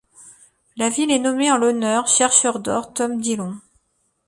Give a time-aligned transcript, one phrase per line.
[0.77, 3.59] La ville est nommée en l'honneur chercheur d'or Tom Dillon.